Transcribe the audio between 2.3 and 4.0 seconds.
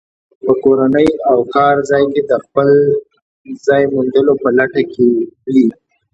د خپل ځای